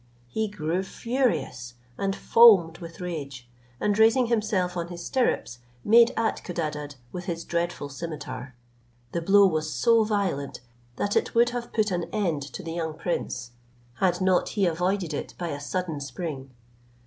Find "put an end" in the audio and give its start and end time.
11.71-12.41